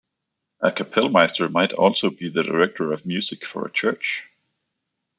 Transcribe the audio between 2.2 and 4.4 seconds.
the director of music for a church.